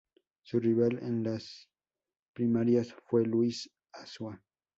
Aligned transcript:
Su 0.41 0.59
rival 0.59 0.97
en 1.03 1.23
las 1.23 1.69
primarias 2.33 2.91
fue 3.05 3.23
Luis 3.23 3.69
Asúa. 3.93 4.41